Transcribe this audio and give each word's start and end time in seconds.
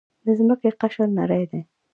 د 0.25 0.27
ځمکې 0.39 0.69
قشر 0.79 1.07
نری 1.17 1.43
دی. 1.51 1.61